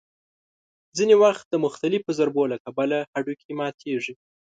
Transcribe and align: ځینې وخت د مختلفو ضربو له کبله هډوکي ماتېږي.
ځینې 0.97 1.15
وخت 1.23 1.45
د 1.49 1.55
مختلفو 1.65 2.09
ضربو 2.19 2.43
له 2.51 2.57
کبله 2.65 2.97
هډوکي 3.13 3.51
ماتېږي. 3.59 4.13